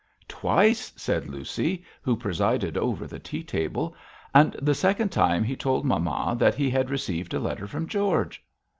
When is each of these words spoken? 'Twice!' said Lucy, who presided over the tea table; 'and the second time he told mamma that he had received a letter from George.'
'Twice!' 0.27 0.91
said 0.95 1.27
Lucy, 1.27 1.83
who 2.01 2.17
presided 2.17 2.75
over 2.75 3.05
the 3.05 3.19
tea 3.19 3.43
table; 3.43 3.95
'and 4.33 4.53
the 4.59 4.73
second 4.73 5.09
time 5.09 5.43
he 5.43 5.55
told 5.55 5.85
mamma 5.85 6.35
that 6.39 6.55
he 6.55 6.71
had 6.71 6.89
received 6.89 7.35
a 7.35 7.39
letter 7.39 7.67
from 7.67 7.85
George.' 7.87 8.43